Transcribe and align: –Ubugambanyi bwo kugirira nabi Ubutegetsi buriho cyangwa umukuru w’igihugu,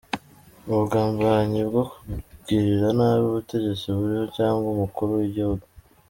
–Ubugambanyi 0.69 1.59
bwo 1.69 1.83
kugirira 2.29 2.87
nabi 2.97 3.23
Ubutegetsi 3.29 3.85
buriho 3.97 4.25
cyangwa 4.37 4.65
umukuru 4.69 5.11
w’igihugu, 5.19 5.65